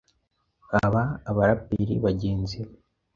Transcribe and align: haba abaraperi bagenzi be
haba 0.71 1.01
abaraperi 1.29 1.95
bagenzi 2.05 2.57
be 2.67 2.73